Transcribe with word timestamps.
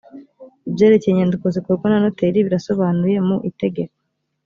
ibyerekeye 0.69 1.11
inyandiko 1.13 1.45
zikorwa 1.55 1.85
na 1.89 1.99
noteri 2.03 2.45
birasobanuye 2.45 3.17
mu 3.27 3.37
itegeko 3.49 3.93